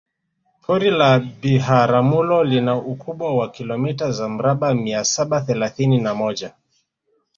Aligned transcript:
Pori 0.67 0.91
la 0.91 1.19
Biharamulo 1.19 2.43
lina 2.43 2.75
ukubwa 2.75 3.35
wa 3.37 3.51
kilomita 3.51 4.11
za 4.11 4.29
mraba 4.29 4.73
mia 4.73 5.03
saba 5.03 5.41
thelathini 5.41 6.01
na 6.01 6.15
moja 6.15 6.53